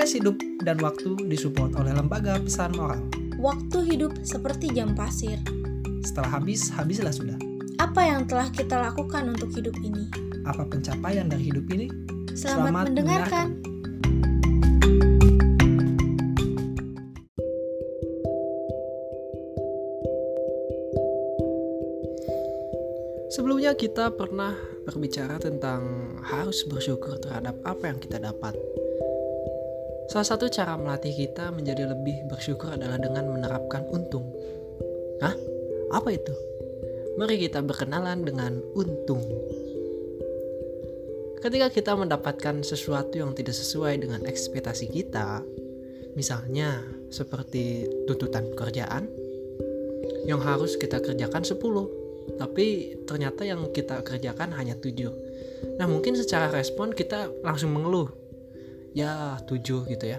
Podcast 0.00 0.16
Hidup 0.16 0.40
dan 0.64 0.80
Waktu 0.80 1.28
disupport 1.28 1.76
oleh 1.76 1.92
Lembaga 1.92 2.40
Pesan 2.40 2.72
Moral. 2.72 3.04
Waktu 3.36 3.84
hidup 3.84 4.16
seperti 4.24 4.72
jam 4.72 4.96
pasir. 4.96 5.36
Setelah 6.00 6.40
habis, 6.40 6.72
habislah 6.72 7.12
sudah. 7.12 7.36
Apa 7.76 8.08
yang 8.08 8.24
telah 8.24 8.48
kita 8.48 8.80
lakukan 8.80 9.28
untuk 9.28 9.52
hidup 9.52 9.76
ini? 9.84 10.08
Apa 10.48 10.64
pencapaian 10.64 11.28
dari 11.28 11.52
hidup 11.52 11.68
ini? 11.68 11.92
Selamat, 12.32 12.32
Selamat 12.32 12.84
mendengarkan. 12.88 13.46
Sebelumnya 23.36 23.76
kita 23.76 24.16
pernah 24.16 24.56
berbicara 24.88 25.36
tentang 25.36 26.16
harus 26.24 26.64
bersyukur 26.64 27.20
terhadap 27.20 27.60
apa 27.68 27.84
yang 27.92 28.00
kita 28.00 28.16
dapat. 28.16 28.56
Salah 30.10 30.26
satu 30.26 30.50
cara 30.50 30.74
melatih 30.74 31.14
kita 31.14 31.54
menjadi 31.54 31.86
lebih 31.86 32.26
bersyukur 32.26 32.74
adalah 32.74 32.98
dengan 32.98 33.30
menerapkan 33.30 33.86
untung. 33.94 34.26
Hah? 35.22 35.38
Apa 35.94 36.10
itu? 36.10 36.34
Mari 37.14 37.38
kita 37.38 37.62
berkenalan 37.62 38.26
dengan 38.26 38.58
untung. 38.74 39.22
Ketika 41.38 41.70
kita 41.70 41.94
mendapatkan 41.94 42.66
sesuatu 42.66 43.22
yang 43.22 43.38
tidak 43.38 43.54
sesuai 43.54 44.02
dengan 44.02 44.26
ekspektasi 44.26 44.90
kita, 44.90 45.46
misalnya 46.18 46.82
seperti 47.14 47.86
tuntutan 48.10 48.50
pekerjaan 48.50 49.06
yang 50.26 50.42
harus 50.42 50.74
kita 50.74 50.98
kerjakan 50.98 51.46
10, 51.46 52.34
tapi 52.34 52.98
ternyata 53.06 53.46
yang 53.46 53.62
kita 53.70 54.02
kerjakan 54.02 54.58
hanya 54.58 54.74
7. 54.74 55.78
Nah, 55.78 55.86
mungkin 55.86 56.18
secara 56.18 56.50
respon 56.50 56.90
kita 56.90 57.30
langsung 57.46 57.70
mengeluh. 57.72 58.19
Ya, 58.90 59.38
7 59.46 59.86
gitu 59.86 60.04
ya. 60.06 60.18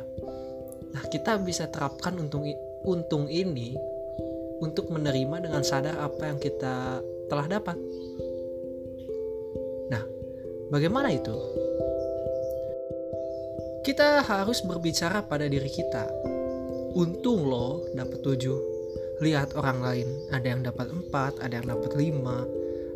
Nah, 0.92 1.04
kita 1.08 1.40
bisa 1.44 1.68
terapkan 1.68 2.16
untung 2.20 2.48
untung 2.88 3.28
ini 3.28 3.76
untuk 4.62 4.94
menerima 4.94 5.50
dengan 5.50 5.64
sadar 5.66 5.98
apa 6.00 6.32
yang 6.32 6.40
kita 6.40 7.02
telah 7.28 7.48
dapat. 7.48 7.78
Nah, 9.92 10.04
bagaimana 10.72 11.12
itu? 11.12 11.36
Kita 13.82 14.22
harus 14.22 14.62
berbicara 14.62 15.26
pada 15.26 15.50
diri 15.50 15.68
kita. 15.68 16.06
Untung 16.94 17.50
loh 17.50 17.82
dapat 17.98 18.22
7. 18.22 19.26
Lihat 19.26 19.58
orang 19.58 19.80
lain, 19.82 20.08
ada 20.34 20.48
yang 20.48 20.62
dapat 20.62 20.90
4, 20.92 21.42
ada 21.42 21.54
yang 21.54 21.68
dapat 21.70 21.92
5, 21.98 22.46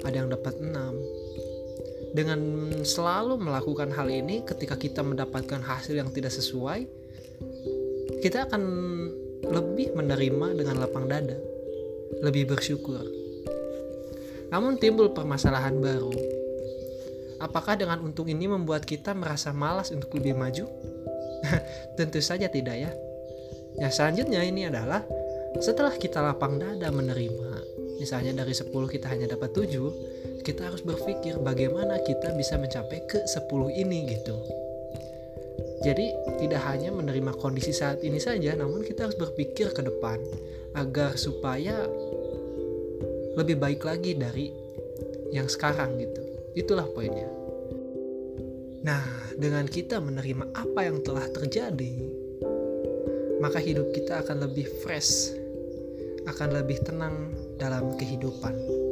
ada 0.05 0.15
yang 0.15 0.29
dapat 0.29 0.53
6. 0.61 0.71
Dengan 2.15 2.39
selalu 2.87 3.35
melakukan 3.35 3.91
hal 3.91 4.07
ini 4.07 4.47
ketika 4.47 4.79
kita 4.79 5.03
mendapatkan 5.03 5.59
hasil 5.59 5.99
yang 5.99 6.07
tidak 6.15 6.31
sesuai, 6.31 6.87
kita 8.23 8.47
akan 8.47 8.63
lebih 9.43 9.91
menerima 9.91 10.55
dengan 10.55 10.79
lapang 10.79 11.11
dada 11.11 11.35
lebih 12.23 12.55
bersyukur. 12.55 13.01
Namun 14.53 14.77
timbul 14.79 15.11
permasalahan 15.11 15.75
baru. 15.81 16.13
Apakah 17.41 17.75
dengan 17.75 17.99
untung 17.99 18.31
ini 18.31 18.47
membuat 18.47 18.87
kita 18.87 19.11
merasa 19.11 19.51
malas 19.51 19.91
untuk 19.91 20.15
lebih 20.15 20.37
maju? 20.37 20.65
Tentu 21.99 22.23
saja 22.23 22.47
tidak 22.47 22.77
ya. 22.79 22.91
Ya 23.75 23.91
selanjutnya 23.91 24.39
ini 24.47 24.71
adalah 24.71 25.03
setelah 25.59 25.91
kita 25.99 26.23
lapang 26.23 26.55
dada 26.55 26.87
menerima, 26.91 27.51
misalnya 27.99 28.43
dari 28.43 28.55
10 28.55 28.71
kita 28.71 29.11
hanya 29.11 29.35
dapat 29.35 29.51
7, 29.51 30.24
kita 30.41 30.67
harus 30.67 30.81
berpikir 30.83 31.39
bagaimana 31.39 32.01
kita 32.03 32.33
bisa 32.35 32.59
mencapai 32.59 33.05
ke 33.07 33.23
10 33.23 33.47
ini 33.71 34.09
gitu. 34.09 34.35
Jadi 35.85 36.11
tidak 36.41 36.65
hanya 36.65 36.89
menerima 36.89 37.37
kondisi 37.37 37.69
saat 37.69 38.01
ini 38.01 38.17
saja, 38.17 38.57
namun 38.57 38.81
kita 38.81 39.05
harus 39.05 39.17
berpikir 39.19 39.69
ke 39.69 39.85
depan 39.85 40.17
agar 40.73 41.13
supaya 41.13 41.85
lebih 43.37 43.61
baik 43.61 43.85
lagi 43.85 44.17
dari 44.17 44.49
yang 45.29 45.45
sekarang 45.45 45.99
gitu. 46.01 46.21
Itulah 46.57 46.87
poinnya. 46.89 47.29
Nah, 48.85 49.03
dengan 49.35 49.65
kita 49.69 49.97
menerima 50.01 50.55
apa 50.55 50.79
yang 50.85 51.01
telah 51.05 51.27
terjadi, 51.29 51.95
maka 53.43 53.59
hidup 53.59 53.91
kita 53.93 54.23
akan 54.23 54.45
lebih 54.45 54.65
fresh, 54.81 55.33
akan 56.25 56.49
lebih 56.53 56.81
tenang 56.81 57.33
dalam 57.59 57.93
kehidupan. 57.97 58.84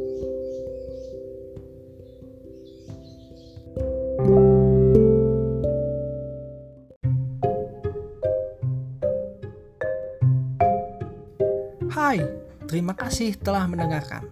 Hai, 11.93 12.25
terima 12.65 12.97
kasih 12.97 13.37
telah 13.37 13.69
mendengarkan. 13.69 14.25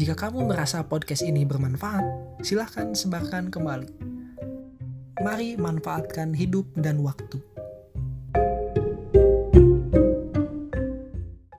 Jika 0.00 0.16
kamu 0.16 0.48
merasa 0.48 0.80
podcast 0.80 1.20
ini 1.28 1.44
bermanfaat, 1.44 2.00
silahkan 2.40 2.96
sebarkan 2.96 3.52
kembali. 3.52 3.92
Mari 5.20 5.60
manfaatkan 5.60 6.32
hidup 6.32 6.64
dan 6.72 7.04
waktu. 7.04 7.36